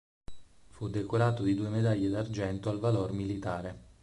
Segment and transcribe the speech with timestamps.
[0.69, 3.81] Fu decorato di due medaglie d'argento al valor militare.